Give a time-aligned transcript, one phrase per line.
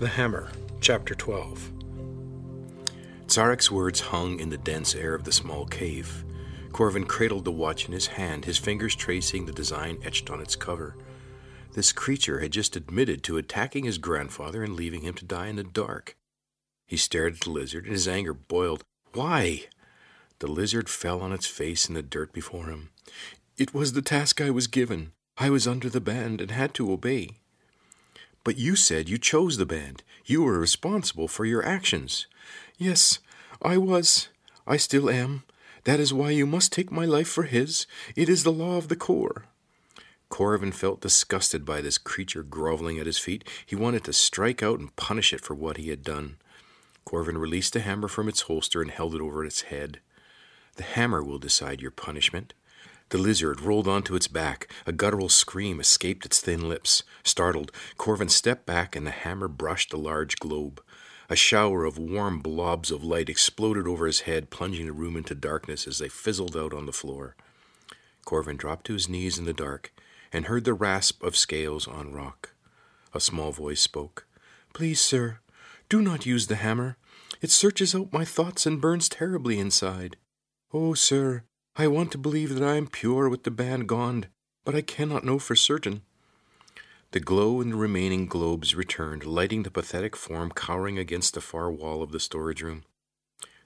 [0.00, 1.70] The Hammer, Chapter 12.
[3.28, 6.24] Tsarek's words hung in the dense air of the small cave.
[6.72, 10.56] Corvin cradled the watch in his hand, his fingers tracing the design etched on its
[10.56, 10.96] cover.
[11.74, 15.54] This creature had just admitted to attacking his grandfather and leaving him to die in
[15.54, 16.16] the dark.
[16.88, 18.82] He stared at the lizard, and his anger boiled.
[19.12, 19.66] Why?
[20.40, 22.90] The lizard fell on its face in the dirt before him.
[23.56, 25.12] It was the task I was given.
[25.38, 27.36] I was under the band and had to obey.
[28.44, 30.02] But you said you chose the band.
[30.26, 32.26] You were responsible for your actions.
[32.78, 33.18] Yes,
[33.62, 34.28] I was.
[34.66, 35.44] I still am.
[35.84, 37.86] That is why you must take my life for his.
[38.14, 39.44] It is the law of the Corps.
[40.28, 43.44] Corvin felt disgusted by this creature groveling at his feet.
[43.64, 46.36] He wanted to strike out and punish it for what he had done.
[47.04, 50.00] Corvin released the hammer from its holster and held it over its head.
[50.76, 52.54] The hammer will decide your punishment.
[53.14, 54.66] The lizard rolled onto its back.
[54.86, 57.04] A guttural scream escaped its thin lips.
[57.22, 60.82] Startled, Corvin stepped back and the hammer brushed the large globe.
[61.30, 65.36] A shower of warm blobs of light exploded over his head, plunging the room into
[65.36, 67.36] darkness as they fizzled out on the floor.
[68.24, 69.92] Corvin dropped to his knees in the dark
[70.32, 72.50] and heard the rasp of scales on rock.
[73.12, 74.26] A small voice spoke.
[74.72, 75.38] Please, sir,
[75.88, 76.96] do not use the hammer.
[77.40, 80.16] It searches out my thoughts and burns terribly inside.
[80.72, 81.44] Oh, sir,
[81.76, 84.26] I want to believe that I am pure with the band gone,
[84.64, 86.02] but I cannot know for certain.
[87.10, 91.72] The glow in the remaining globes returned, lighting the pathetic form cowering against the far
[91.72, 92.84] wall of the storage room.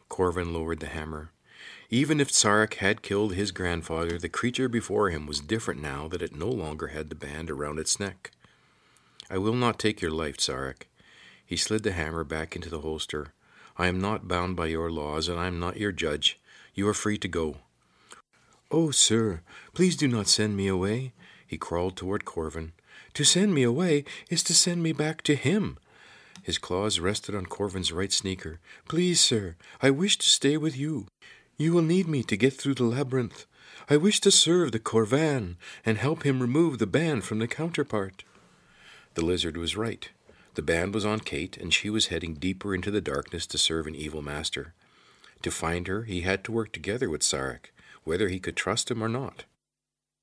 [0.09, 1.33] Corvin lowered the hammer.
[1.91, 6.23] Even if Tsarek had killed his grandfather, the creature before him was different now that
[6.23, 8.31] it no longer had the band around its neck.
[9.29, 10.89] I will not take your life, Tsarek.
[11.45, 13.35] He slid the hammer back into the holster.
[13.77, 16.41] I am not bound by your laws, and I am not your judge.
[16.75, 17.57] You are free to go.
[18.71, 19.41] Oh, sir,
[19.73, 21.13] please do not send me away.
[21.47, 22.73] He crawled toward Corvin.
[23.15, 25.79] To send me away is to send me back to him.
[26.43, 28.61] His claws rested on Corvin's right sneaker.
[28.87, 31.07] Please, sir, I wish to stay with you.
[31.57, 33.47] You will need me to get through the labyrinth.
[33.89, 38.23] I wish to serve the Corvan and help him remove the band from the counterpart.
[39.15, 40.11] The lizard was right.
[40.55, 43.87] The band was on Kate, and she was heading deeper into the darkness to serve
[43.87, 44.75] an evil master.
[45.43, 47.71] To find her, he had to work together with Tsarek
[48.09, 49.45] whether he could trust him or not.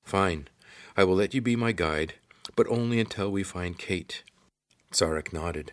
[0.04, 0.48] Fine,
[0.96, 2.14] I will let you be my guide,
[2.56, 4.24] but only until we find Kate.
[4.90, 5.72] Tsarek nodded.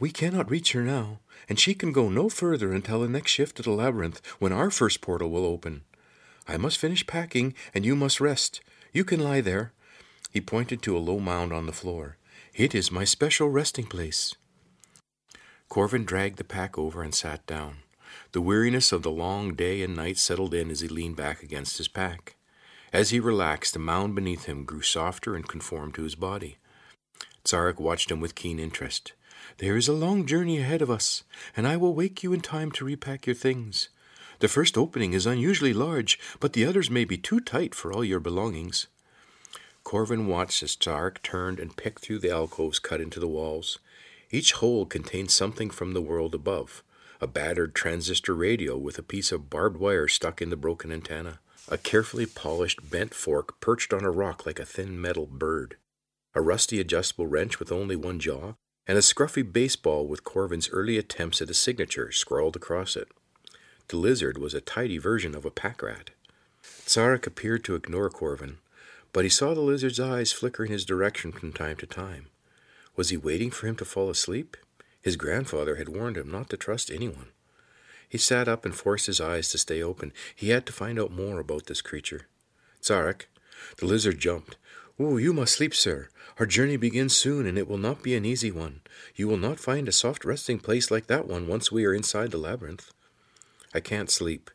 [0.00, 1.20] We cannot reach her now,
[1.50, 4.70] and she can go no further until the next shift of the labyrinth, when our
[4.70, 5.82] first portal will open.
[6.48, 8.62] I must finish packing, and you must rest.
[8.94, 9.72] You can lie there.
[10.30, 12.16] He pointed to a low mound on the floor.
[12.54, 14.34] It is my special resting place.
[15.68, 17.76] Corvin dragged the pack over and sat down.
[18.32, 21.78] The weariness of the long day and night settled in as he leaned back against
[21.78, 22.36] his pack.
[22.92, 26.58] As he relaxed, the mound beneath him grew softer and conformed to his body.
[27.44, 29.12] Tsarek watched him with keen interest.
[29.58, 31.24] There is a long journey ahead of us,
[31.56, 33.88] and I will wake you in time to repack your things.
[34.40, 38.04] The first opening is unusually large, but the others may be too tight for all
[38.04, 38.88] your belongings.
[39.84, 43.78] Corvin watched as Tsarek turned and picked through the alcoves cut into the walls.
[44.30, 46.82] Each hole contained something from the world above
[47.22, 51.38] a battered transistor radio with a piece of barbed wire stuck in the broken antenna,
[51.68, 55.76] a carefully polished bent fork perched on a rock like a thin metal bird,
[56.34, 58.54] a rusty adjustable wrench with only one jaw,
[58.88, 63.06] and a scruffy baseball with Corvin's early attempts at a signature scrawled across it.
[63.86, 66.10] The lizard was a tidy version of a pack rat.
[66.64, 68.56] Tsarek appeared to ignore Corvin,
[69.12, 72.26] but he saw the lizard's eyes flicker in his direction from time to time.
[72.96, 74.56] Was he waiting for him to fall asleep?
[75.02, 77.28] His grandfather had warned him not to trust anyone.
[78.08, 80.12] He sat up and forced his eyes to stay open.
[80.34, 82.28] He had to find out more about this creature.
[82.80, 83.26] Tsarek,
[83.78, 84.56] the lizard jumped.
[84.98, 86.08] Oh, you must sleep, sir.
[86.38, 88.80] Our journey begins soon, and it will not be an easy one.
[89.16, 92.30] You will not find a soft resting place like that one once we are inside
[92.30, 92.92] the labyrinth.
[93.74, 94.50] I can't sleep.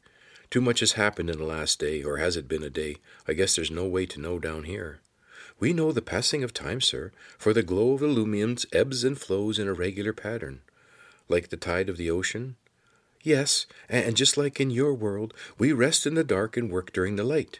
[0.50, 2.98] Too much has happened in the last day, or has it been a day?
[3.28, 5.02] I guess there's no way to know down here.
[5.60, 9.58] We know the passing of time, sir, for the glow of the ebbs and flows
[9.58, 10.62] in a regular pattern.
[11.28, 12.56] Like the tide of the ocean?
[13.24, 17.16] Yes, and just like in your world, we rest in the dark and work during
[17.16, 17.60] the light.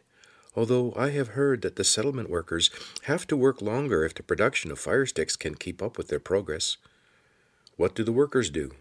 [0.56, 2.70] Although I have heard that the settlement workers
[3.04, 6.20] have to work longer if the production of fire sticks can keep up with their
[6.20, 6.78] progress.
[7.76, 8.72] What do the workers do?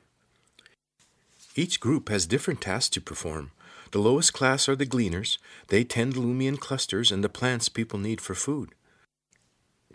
[1.55, 3.51] Each group has different tasks to perform.
[3.93, 5.39] The lowest class are the gleaners.
[5.69, 8.75] They tend Lumian clusters and the plants people need for food.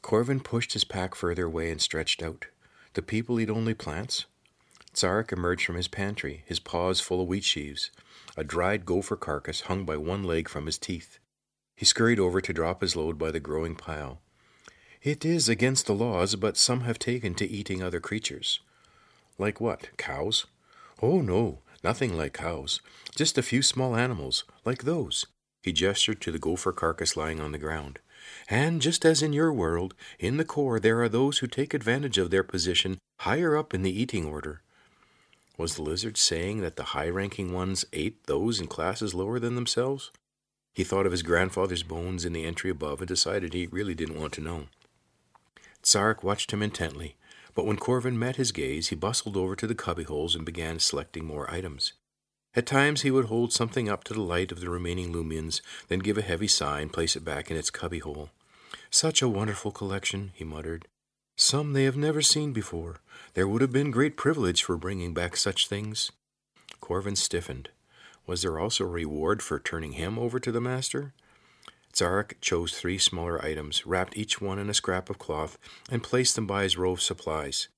[0.02, 2.48] Corvin pushed his pack further away and stretched out.
[2.94, 4.26] The people eat only plants?
[4.94, 7.92] Tsarek emerged from his pantry, his paws full of wheat sheaves.
[8.36, 11.20] A dried gopher carcass hung by one leg from his teeth.
[11.76, 14.22] He scurried over to drop his load by the growing pile.
[15.02, 18.60] It is against the laws, but some have taken to eating other creatures.
[19.38, 19.90] Like what?
[19.98, 20.46] Cows?
[21.02, 22.82] Oh, no, nothing like cows.
[23.16, 25.26] Just a few small animals, like those.
[25.64, 28.00] He gestured to the gopher carcass lying on the ground.
[28.50, 32.18] And just as in your world, in the Corps there are those who take advantage
[32.18, 34.62] of their position higher up in the eating order.
[35.58, 39.56] Was the lizard saying that the high ranking ones ate those in classes lower than
[39.56, 40.12] themselves?
[40.74, 44.20] He thought of his grandfather's bones in the entry above and decided he really didn't
[44.20, 44.68] want to know.
[45.84, 47.16] Tsarek watched him intently,
[47.54, 51.26] but when Corvin met his gaze, he bustled over to the cubbyholes and began selecting
[51.26, 51.94] more items.
[52.54, 56.00] At times he would hold something up to the light of the remaining Lumians, then
[56.00, 58.30] give a heavy sigh and place it back in its cubbyhole.
[58.90, 60.88] Such a wonderful collection, he muttered.
[61.38, 62.98] Some they have never seen before.
[63.36, 66.12] There would have been great privilege for bringing back such things.
[66.82, 67.70] Corvin stiffened.
[68.28, 71.14] Was there also a reward for turning him over to the master?
[71.94, 75.58] Tsarek chose three smaller items, wrapped each one in a scrap of cloth,
[75.90, 77.70] and placed them by his row of supplies.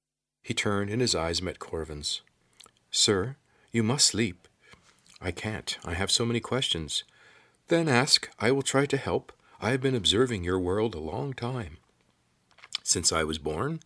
[0.42, 2.22] He turned, and his eyes met Corvin's.
[2.92, 3.38] Sir,
[3.72, 4.48] you must sleep.
[5.24, 5.78] I can't.
[5.86, 7.06] I have so many questions.
[7.70, 8.30] Then ask.
[8.40, 9.32] I will try to help.
[9.62, 11.78] I have been observing your world a long time.
[12.84, 13.80] Since I was born?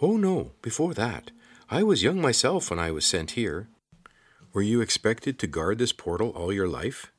[0.00, 1.30] Oh, no, before that.
[1.70, 3.68] I was young myself when I was sent here.
[4.54, 7.12] Were you expected to guard this portal all your life?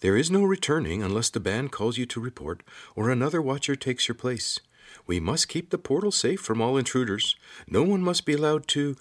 [0.00, 2.64] There is no returning unless the band calls you to report
[2.96, 4.58] or another watcher takes your place.
[5.06, 7.36] We must keep the portal safe from all intruders.
[7.68, 8.96] No one must be allowed to.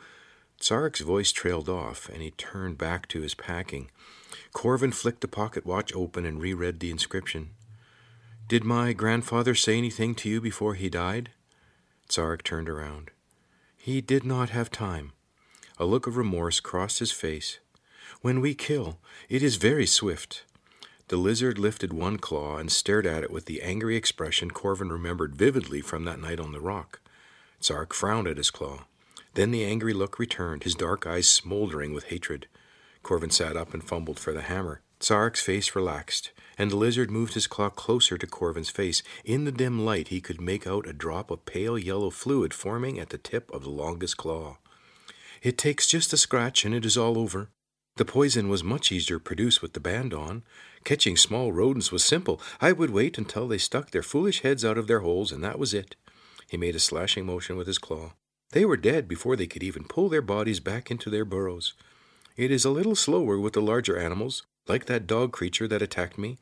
[0.59, 3.89] Tsarek's voice trailed off, and he turned back to his packing.
[4.53, 7.51] Corvin flicked the pocket watch open and reread the inscription.
[8.47, 11.31] Did my grandfather say anything to you before he died?
[12.09, 13.11] Tsarek turned around.
[13.77, 15.11] He did not have time.
[15.77, 17.59] A look of remorse crossed his face.
[18.21, 20.44] When we kill, it is very swift.
[21.07, 25.35] The lizard lifted one claw and stared at it with the angry expression Corvin remembered
[25.35, 27.01] vividly from that night on the rock.
[27.61, 28.85] Tsarek frowned at his claw.
[29.33, 32.47] Then the angry look returned, his dark eyes smoldering with hatred.
[33.01, 34.81] Corvin sat up and fumbled for the hammer.
[35.00, 39.03] Tsarek's face relaxed, and the lizard moved his claw closer to Corvin's face.
[39.25, 43.00] In the dim light, he could make out a drop of pale yellow fluid forming
[43.00, 44.59] at the tip of the longest claw.
[45.41, 47.50] It takes just a scratch, and it is all over.
[47.97, 50.44] The poison was much easier to produce with the band on.
[50.85, 52.39] Catching small rodents was simple.
[52.62, 55.59] I would wait until they stuck their foolish heads out of their holes, and that
[55.59, 55.95] was it.
[56.50, 58.13] He made a slashing motion with his claw.
[58.53, 61.73] They were dead before they could even pull their bodies back into their burrows.
[62.38, 66.19] It is a little slower with the larger animals, like that dog creature that attacked
[66.19, 66.38] me,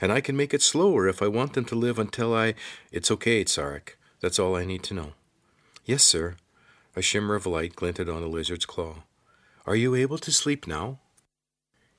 [0.00, 2.54] and I can make it slower if I want them to live until I.
[2.92, 3.96] It's okay, Tsarek.
[4.20, 5.14] That's all I need to know.
[5.84, 6.36] Yes, sir.
[6.94, 9.02] A shimmer of light glinted on the lizard's claw.
[9.66, 11.00] Are you able to sleep now?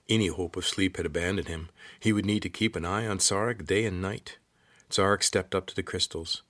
[0.08, 1.68] Any hope of sleep had abandoned him.
[2.00, 4.38] He would need to keep an eye on Tsarek day and night.
[4.90, 6.44] Tsarek stepped up to the crystals.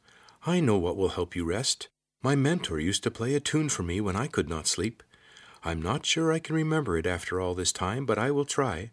[0.46, 1.88] I know what will help you rest.
[2.28, 5.02] My mentor used to play a tune for me when I could not sleep.
[5.64, 8.92] I'm not sure I can remember it after all this time, but I will try.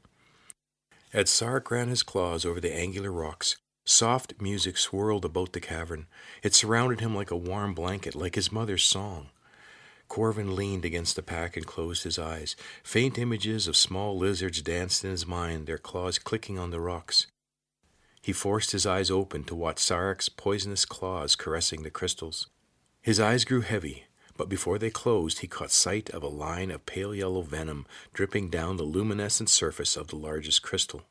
[1.13, 6.07] As Tsarek ran his claws over the angular rocks, soft music swirled about the cavern.
[6.45, 9.31] It surrounded him like a warm blanket, like his mother's song.
[10.07, 12.55] Corvin leaned against the pack and closed his eyes.
[12.85, 17.27] Faint images of small lizards danced in his mind, their claws clicking on the rocks.
[18.23, 22.47] He forced his eyes open to watch Tsarek's poisonous claws caressing the crystals.
[23.05, 26.87] His eyes grew heavy, but before they closed, he caught sight of a line of
[26.87, 27.85] pale yellow venom
[28.15, 31.03] dripping down the luminescent surface of the largest crystal.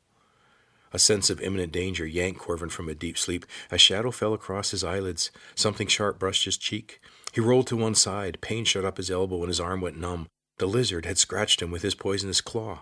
[0.92, 3.46] A sense of imminent danger yanked Corvin from a deep sleep.
[3.70, 5.30] A shadow fell across his eyelids.
[5.54, 7.00] Something sharp brushed his cheek.
[7.32, 8.40] He rolled to one side.
[8.40, 10.26] Pain shot up his elbow and his arm went numb.
[10.58, 12.80] The lizard had scratched him with his poisonous claw.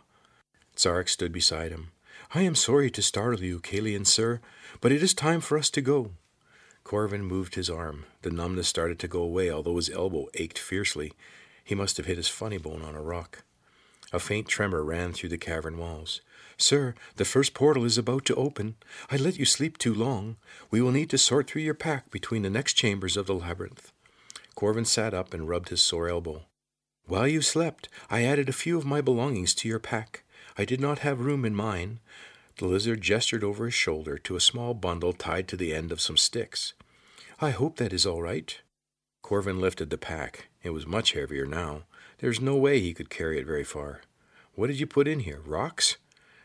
[0.75, 1.91] Tsarek stood beside him.
[2.35, 4.41] I am sorry to startle you, Kalian, sir,
[4.81, 6.13] but it is time for us to go.
[6.85, 8.05] Corvin moved his arm.
[8.23, 11.13] The numbness started to go away, although his elbow ached fiercely.
[11.65, 13.45] He must have hit his funny bone on a rock.
[14.13, 16.21] A faint tremor ran through the cavern walls.
[16.59, 18.77] Sir, the first portal is about to open.
[19.11, 20.37] I let you sleep too long.
[20.71, 23.91] We will need to sort through your pack between the next chambers of the labyrinth.
[24.55, 26.45] Corvin sat up and rubbed his sore elbow.
[27.07, 30.25] While you slept, I added a few of my belongings to your pack.
[30.59, 32.01] I did not have room in mine.
[32.63, 36.01] The lizard gestured over his shoulder to a small bundle tied to the end of
[36.01, 36.75] some sticks.
[37.41, 38.57] I hope that is all right.
[39.21, 40.47] Corvin lifted the pack.
[40.63, 41.87] It was much heavier now.
[42.19, 44.03] There's no way he could carry it very far.
[44.55, 45.41] What did you put in here?
[45.45, 45.97] Rocks?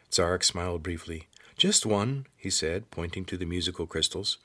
[0.09, 1.27] Tsarek smiled briefly.
[1.55, 4.39] Just one, he said, pointing to the musical crystals.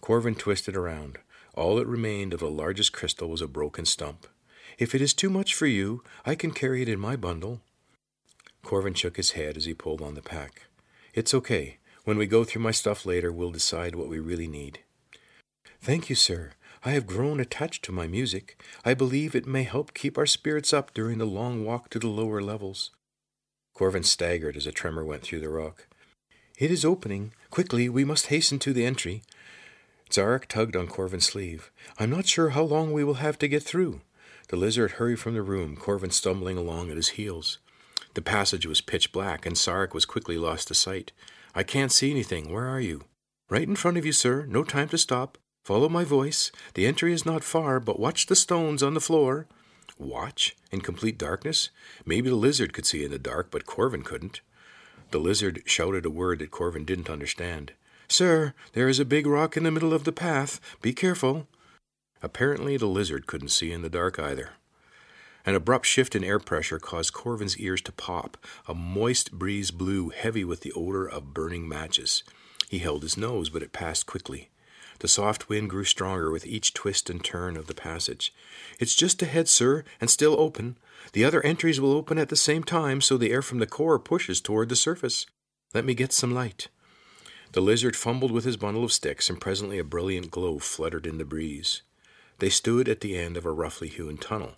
[0.00, 1.18] Corvin twisted around.
[1.54, 4.26] All that remained of the largest crystal was a broken stump.
[4.76, 7.60] If it is too much for you, I can carry it in my bundle.
[8.64, 10.65] Corvin shook his head as he pulled on the pack.
[11.16, 11.78] It's okay.
[12.04, 14.80] When we go through my stuff later, we'll decide what we really need.
[15.80, 16.52] Thank you, sir.
[16.84, 18.62] I have grown attached to my music.
[18.84, 22.08] I believe it may help keep our spirits up during the long walk to the
[22.08, 22.90] lower levels.
[23.72, 25.86] Corvin staggered as a tremor went through the rock.
[26.58, 27.32] It is opening.
[27.48, 29.22] Quickly, we must hasten to the entry.
[30.10, 31.70] Tsarek tugged on Corvin's sleeve.
[31.98, 34.02] I'm not sure how long we will have to get through.
[34.48, 37.58] The lizard hurried from the room, Corvin stumbling along at his heels.
[38.14, 41.12] The passage was pitch black, and Tsarek was quickly lost to sight.
[41.54, 42.52] I can't see anything.
[42.52, 43.04] Where are you?
[43.48, 44.46] Right in front of you, sir.
[44.46, 45.38] No time to stop.
[45.64, 46.52] Follow my voice.
[46.74, 49.46] The entry is not far, but watch the stones on the floor.
[49.98, 50.56] Watch?
[50.70, 51.70] In complete darkness?
[52.04, 54.40] Maybe the lizard could see in the dark, but Corvin couldn't.
[55.10, 57.72] The lizard shouted a word that Corvin didn't understand.
[58.08, 60.60] Sir, there is a big rock in the middle of the path.
[60.82, 61.48] Be careful.
[62.22, 64.50] Apparently, the lizard couldn't see in the dark either.
[65.46, 68.36] An abrupt shift in air pressure caused Corvin's ears to pop.
[68.66, 72.24] A moist breeze blew, heavy with the odor of burning matches.
[72.68, 74.50] He held his nose, but it passed quickly.
[74.98, 78.34] The soft wind grew stronger with each twist and turn of the passage.
[78.80, 80.78] It's just ahead, sir, and still open.
[81.12, 84.00] The other entries will open at the same time, so the air from the core
[84.00, 85.26] pushes toward the surface.
[85.72, 86.68] Let me get some light.
[87.52, 91.18] The lizard fumbled with his bundle of sticks, and presently a brilliant glow fluttered in
[91.18, 91.82] the breeze.
[92.38, 94.56] They stood at the end of a roughly hewn tunnel.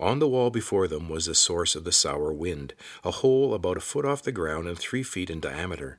[0.00, 2.74] On the wall before them was the source of the sour wind,
[3.04, 5.98] a hole about a foot off the ground and three feet in diameter.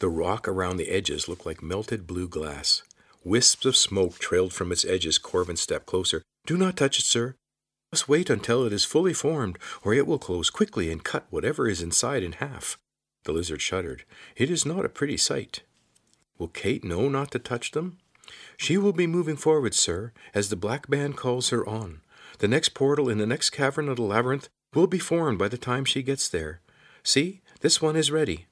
[0.00, 2.82] The rock around the edges looked like melted blue glass.
[3.24, 5.18] Wisps of smoke trailed from its edges.
[5.18, 6.22] Corvin stepped closer.
[6.46, 7.34] Do not touch it, sir.
[7.92, 11.68] Must wait until it is fully formed, or it will close quickly and cut whatever
[11.68, 12.78] is inside in half.
[13.24, 14.04] The lizard shuddered.
[14.36, 15.62] It is not a pretty sight.
[16.38, 17.98] Will Kate know not to touch them?
[18.56, 22.02] She will be moving forward, sir, as the black band calls her on.
[22.38, 25.58] The next portal in the next cavern of the labyrinth will be formed by the
[25.58, 26.60] time she gets there.
[27.02, 28.46] See, this one is ready.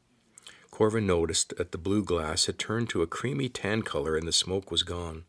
[0.71, 4.33] Corvin noticed that the blue glass had turned to a creamy tan color and the
[4.33, 5.25] smoke was gone.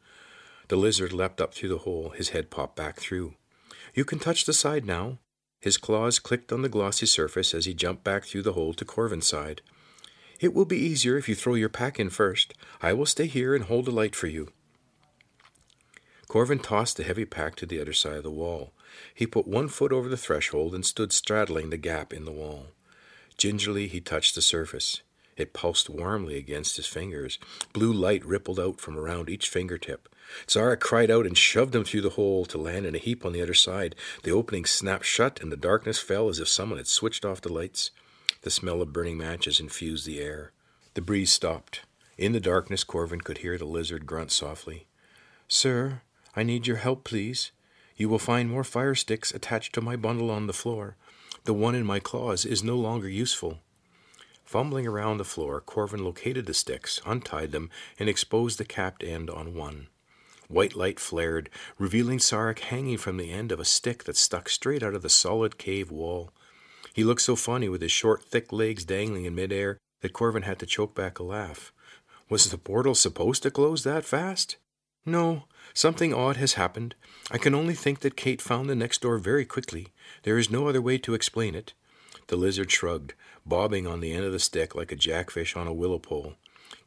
[0.69, 3.35] The lizard leapt up through the hole, his head popped back through.
[3.93, 5.19] You can touch the side now.
[5.61, 8.85] His claws clicked on the glossy surface as he jumped back through the hole to
[8.85, 9.61] Corvin's side.
[10.39, 12.53] It will be easier if you throw your pack in first.
[12.81, 14.49] I will stay here and hold a light for you.
[16.27, 18.73] Corvin tossed the heavy pack to the other side of the wall.
[19.13, 22.67] He put one foot over the threshold and stood straddling the gap in the wall.
[23.37, 25.01] Gingerly he touched the surface.
[25.37, 27.37] It pulsed warmly against his fingers.
[27.71, 30.09] Blue light rippled out from around each fingertip.
[30.47, 33.33] Tsarek cried out and shoved him through the hole to land in a heap on
[33.33, 33.95] the other side.
[34.23, 37.53] The opening snapped shut, and the darkness fell as if someone had switched off the
[37.53, 37.91] lights.
[38.41, 40.51] The smell of burning matches infused the air.
[40.95, 41.81] The breeze stopped.
[42.17, 44.87] In the darkness, Corvin could hear the lizard grunt softly.
[45.47, 46.01] Sir,
[46.37, 47.51] I need your help, please.
[47.95, 50.95] You will find more fire sticks attached to my bundle on the floor.
[51.45, 53.57] The one in my claws is no longer useful.
[54.45, 59.31] Fumbling around the floor, Corvin located the sticks, untied them, and exposed the capped end
[59.31, 59.87] on one.
[60.47, 64.83] White light flared, revealing Tsarek hanging from the end of a stick that stuck straight
[64.83, 66.29] out of the solid cave wall.
[66.93, 70.59] He looked so funny with his short, thick legs dangling in midair that Corvin had
[70.59, 71.73] to choke back a laugh.
[72.29, 74.57] Was the portal supposed to close that fast?
[75.07, 76.93] No, something odd has happened.
[77.31, 79.87] I can only think that Kate found the next door very quickly.
[80.23, 81.71] There is no other way to explain it.
[82.27, 83.13] The lizard shrugged,
[83.45, 86.33] bobbing on the end of the stick like a jackfish on a willow pole.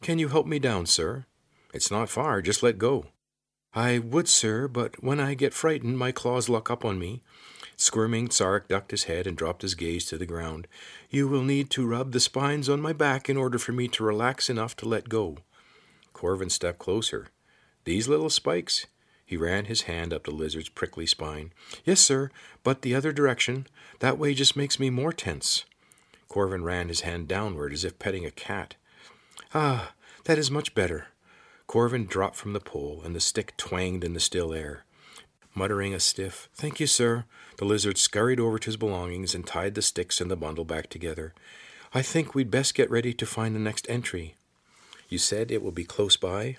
[0.02, 1.24] Can you help me down, sir?
[1.72, 3.06] It's not far, just let go.
[3.72, 7.22] I would, sir, but when I get frightened, my claws lock up on me.
[7.78, 10.68] Squirming, Tsarek ducked his head and dropped his gaze to the ground.
[11.08, 14.04] You will need to rub the spines on my back in order for me to
[14.04, 15.38] relax enough to let go.
[16.12, 17.28] Corvin stepped closer.
[17.84, 18.86] These little spikes?
[19.24, 21.52] He ran his hand up the lizard's prickly spine.
[21.84, 22.30] Yes, sir,
[22.64, 23.66] but the other direction.
[24.00, 25.64] That way just makes me more tense.
[26.28, 28.74] Corvin ran his hand downward as if petting a cat.
[29.54, 29.92] Ah,
[30.24, 31.08] that is much better.
[31.66, 34.84] Corvin dropped from the pole, and the stick twanged in the still air.
[35.54, 37.24] Muttering a stiff, Thank you, sir,
[37.56, 40.88] the lizard scurried over to his belongings and tied the sticks and the bundle back
[40.88, 41.34] together.
[41.92, 44.34] I think we'd best get ready to find the next entry.
[45.08, 46.56] You said it will be close by?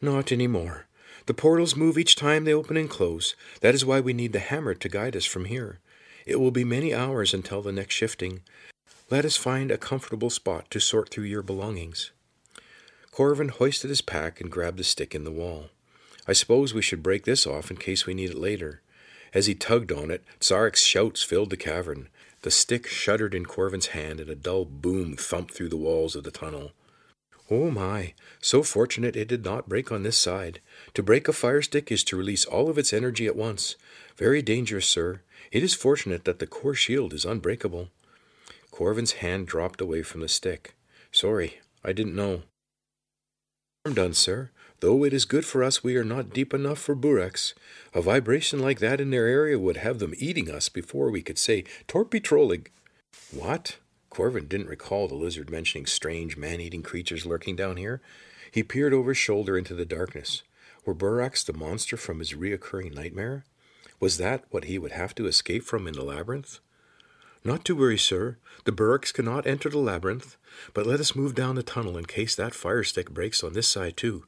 [0.00, 0.86] Not any more.
[1.26, 3.34] The portals move each time they open and close.
[3.60, 5.80] That is why we need the hammer to guide us from here.
[6.26, 8.42] It will be many hours until the next shifting.
[9.10, 12.10] Let us find a comfortable spot to sort through your belongings.
[13.10, 15.70] Corvin hoisted his pack and grabbed the stick in the wall.
[16.28, 18.82] I suppose we should break this off in case we need it later.
[19.32, 22.08] As he tugged on it, Tsarek's shouts filled the cavern.
[22.42, 26.24] The stick shuddered in Corvin's hand, and a dull boom thumped through the walls of
[26.24, 26.72] the tunnel.
[27.48, 30.60] Oh my, so fortunate it did not break on this side.
[30.94, 33.76] To break a fire stick is to release all of its energy at once.
[34.16, 35.20] Very dangerous, sir.
[35.52, 37.88] It is fortunate that the core shield is unbreakable.
[38.72, 40.74] Corvin's hand dropped away from the stick.
[41.12, 42.42] Sorry, I didn't know.
[43.84, 44.50] I'm done, sir.
[44.80, 47.54] Though it is good for us, we are not deep enough for Burex.
[47.94, 51.38] A vibration like that in their area would have them eating us before we could
[51.38, 52.66] say torpitrolig.
[53.32, 53.76] What?
[54.16, 58.00] Corvin didn't recall the lizard mentioning strange man eating creatures lurking down here.
[58.50, 60.42] He peered over his shoulder into the darkness.
[60.86, 63.44] Were Burax the monster from his reoccurring nightmare?
[64.00, 66.60] Was that what he would have to escape from in the labyrinth?
[67.44, 68.38] Not to worry, sir.
[68.64, 70.38] The Burricks cannot enter the labyrinth,
[70.72, 73.68] but let us move down the tunnel in case that fire stick breaks on this
[73.68, 74.24] side, too.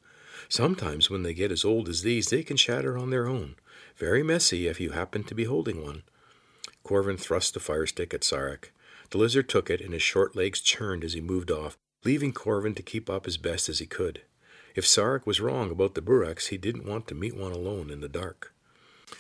[0.50, 3.54] Sometimes, when they get as old as these, they can shatter on their own.
[3.96, 6.02] Very messy if you happen to be holding one.
[6.84, 8.70] Corvin thrust the fire stick at Tsarek.
[9.10, 12.74] The lizard took it, and his short legs churned as he moved off, leaving Corvin
[12.74, 14.22] to keep up as best as he could.
[14.74, 18.00] If Tsarek was wrong about the Buraks, he didn't want to meet one alone in
[18.00, 18.52] the dark.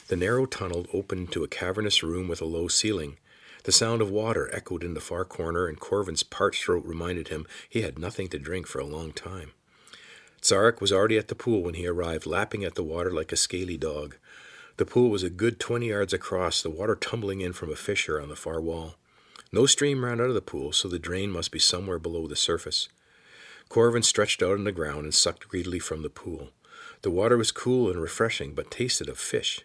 [0.08, 3.16] The narrow tunnel opened to a cavernous room with a low ceiling.
[3.64, 7.46] The sound of water echoed in the far corner, and Corvin's parched throat reminded him
[7.68, 9.52] he had nothing to drink for a long time.
[10.40, 13.36] Tsarek was already at the pool when he arrived, lapping at the water like a
[13.36, 14.16] scaly dog.
[14.76, 18.20] The pool was a good twenty yards across, the water tumbling in from a fissure
[18.20, 18.94] on the far wall.
[19.50, 22.36] No stream ran out of the pool, so the drain must be somewhere below the
[22.36, 22.88] surface.
[23.68, 26.50] Corvin stretched out on the ground and sucked greedily from the pool.
[27.02, 29.60] The water was cool and refreshing, but tasted of fish.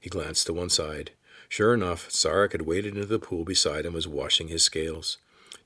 [0.00, 1.12] He glanced to one side.
[1.48, 5.18] Sure enough, Tsarek had waded into the pool beside him and was washing his scales.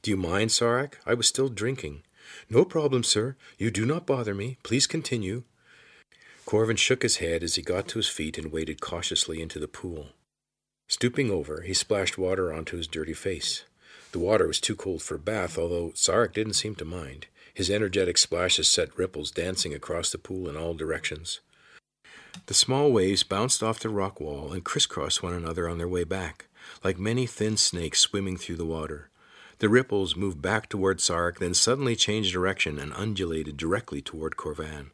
[0.03, 0.95] Do you mind, Tsarek?
[1.07, 2.03] I was still drinking.
[2.51, 3.37] No problem, sir.
[3.57, 4.59] You do not bother me.
[4.63, 5.45] Please continue.
[6.45, 9.69] Corvin shook his head as he got to his feet and waded cautiously into the
[9.69, 10.09] pool.
[10.88, 13.64] Stooping over, he splashed water onto his dirty face.
[14.12, 17.26] The water was too cold for a bath, although Tsarek didn't seem to mind.
[17.52, 21.40] His energetic splashes set ripples dancing across the pool in all directions.
[22.47, 26.05] The small waves bounced off the rock wall and crisscrossed one another on their way
[26.05, 26.47] back,
[26.85, 29.11] like many thin snakes swimming through the water.
[29.59, 34.90] The ripples moved back toward Tsarek, then suddenly changed direction and undulated directly toward Corvin.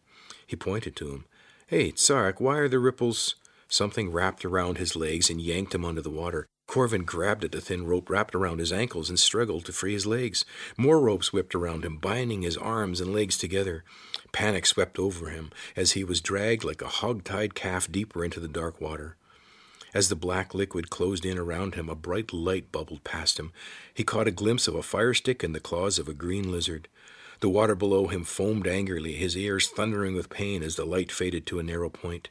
[0.47, 1.25] He pointed to him.
[1.67, 3.35] Hey, Tsarek, why are the ripples?
[3.73, 6.47] Something wrapped around his legs and yanked him under the water.
[6.67, 10.05] Corvin grabbed at the thin rope wrapped around his ankles and struggled to free his
[10.05, 10.45] legs.
[10.77, 13.83] More ropes whipped around him, binding his arms and legs together.
[14.31, 18.47] Panic swept over him as he was dragged like a hog-tied calf deeper into the
[18.47, 19.17] dark water.
[19.95, 23.53] As the black liquid closed in around him, a bright light bubbled past him.
[23.95, 26.89] He caught a glimpse of a fire stick and the claws of a green lizard.
[27.41, 31.47] The water below him foamed angrily, his ears thundering with pain as the light faded
[31.47, 32.29] to a narrow point.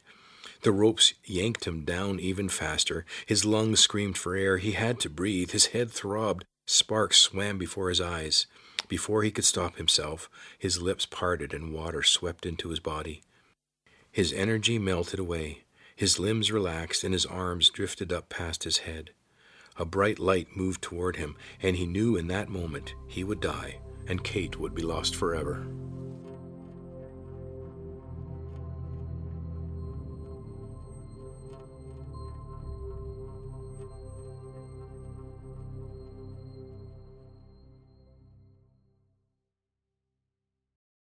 [0.62, 3.04] The ropes yanked him down even faster.
[3.26, 4.58] His lungs screamed for air.
[4.58, 5.50] He had to breathe.
[5.50, 6.44] His head throbbed.
[6.66, 8.46] Sparks swam before his eyes.
[8.88, 13.22] Before he could stop himself, his lips parted and water swept into his body.
[14.10, 15.64] His energy melted away.
[15.96, 19.10] His limbs relaxed and his arms drifted up past his head.
[19.76, 23.78] A bright light moved toward him, and he knew in that moment he would die
[24.06, 25.66] and Kate would be lost forever.